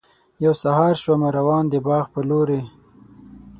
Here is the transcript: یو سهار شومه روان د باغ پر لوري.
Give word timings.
یو 0.43 0.53
سهار 0.63 0.93
شومه 1.03 1.29
روان 1.37 1.63
د 1.69 1.75
باغ 1.87 2.05
پر 2.13 2.23
لوري. 2.29 2.61